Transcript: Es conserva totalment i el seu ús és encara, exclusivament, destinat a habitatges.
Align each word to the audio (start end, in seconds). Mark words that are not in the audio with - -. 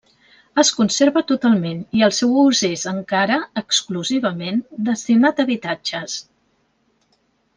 Es 0.61 0.69
conserva 0.77 1.21
totalment 1.31 1.83
i 1.99 2.01
el 2.07 2.15
seu 2.19 2.31
ús 2.45 2.61
és 2.69 2.85
encara, 2.93 3.37
exclusivament, 3.63 4.63
destinat 4.89 5.43
a 5.43 5.47
habitatges. 5.49 6.17